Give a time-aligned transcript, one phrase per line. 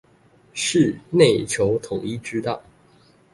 [0.53, 2.59] 是內求統一之道